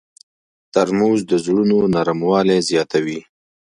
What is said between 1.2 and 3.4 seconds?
د زړونو نرموالی زیاتوي.